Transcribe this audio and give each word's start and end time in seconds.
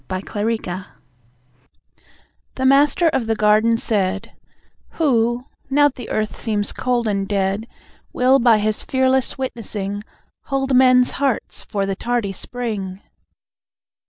The 0.07 0.23
Witness 0.43 0.87
The 2.55 2.65
Master 2.65 3.07
of 3.09 3.27
the 3.27 3.35
Garden 3.35 3.77
said; 3.77 4.35
"Who, 4.93 5.45
now 5.69 5.89
the 5.89 6.09
Earth 6.09 6.35
seems 6.35 6.71
cold 6.73 7.05
and 7.05 7.27
dead, 7.27 7.67
Will 8.11 8.39
by 8.39 8.57
his 8.57 8.81
fearless 8.81 9.37
witnessing 9.37 10.03
Hold 10.45 10.75
men's 10.75 11.11
hearts 11.11 11.63
for 11.63 11.85
the 11.85 11.95
tardy 11.95 12.31
spring?" 12.33 13.03